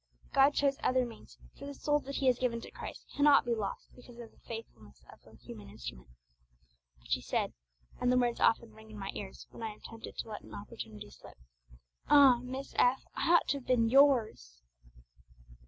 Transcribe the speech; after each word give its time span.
God 0.33 0.55
chose 0.55 0.77
other 0.81 1.05
means, 1.05 1.37
for 1.59 1.67
the 1.67 1.75
souls 1.75 2.05
that 2.05 2.15
He 2.15 2.25
has 2.25 2.39
given 2.39 2.59
to 2.61 2.71
Christ 2.71 3.05
cannot 3.15 3.45
be 3.45 3.53
lost 3.53 3.91
because 3.95 4.17
of 4.17 4.31
the 4.31 4.37
unfaithfulness 4.37 5.05
of 5.13 5.19
a 5.31 5.35
human 5.37 5.69
instrument. 5.69 6.09
But 6.97 7.11
she 7.11 7.21
said, 7.21 7.53
and 7.99 8.11
the 8.11 8.17
words 8.17 8.39
often 8.39 8.73
ring 8.73 8.89
in 8.89 8.97
my 8.97 9.11
ears 9.13 9.45
when 9.51 9.61
I 9.61 9.69
am 9.69 9.79
tempted 9.81 10.17
to 10.17 10.29
let 10.29 10.41
an 10.41 10.55
opportunity 10.55 11.11
slip, 11.11 11.37
'Ah, 12.09 12.37
Miss 12.39 12.73
F., 12.79 13.03
I 13.13 13.31
ought 13.31 13.47
to 13.49 13.57
have 13.57 13.67
been 13.67 13.91
_yours! 13.91 14.63